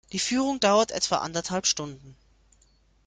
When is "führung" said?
0.17-0.59